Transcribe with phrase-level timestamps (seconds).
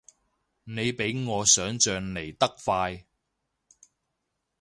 [0.63, 3.05] 你比我想像嚟得快